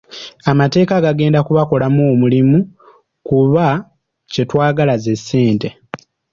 Amateeka 0.51 1.03
gagenda 1.05 1.39
kubakolako 1.47 1.93
mu 1.95 2.03
omulimu 2.13 2.57
kuba 3.27 3.67
kye 4.31 4.43
twagala 4.49 4.93
ze 5.03 5.15
ssente. 5.19 5.69